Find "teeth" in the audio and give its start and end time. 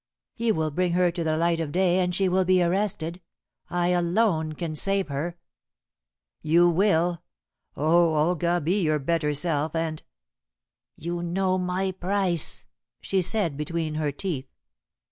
14.11-14.47